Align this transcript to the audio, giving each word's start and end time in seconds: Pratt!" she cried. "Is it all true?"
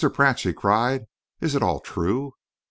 Pratt!" 0.15 0.39
she 0.39 0.51
cried. 0.51 1.05
"Is 1.41 1.53
it 1.53 1.61
all 1.61 1.79
true?" 1.79 2.33